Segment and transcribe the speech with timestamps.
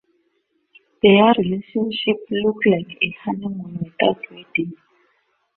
[1.03, 4.73] Their relationship looked like a honeymoon without wedding.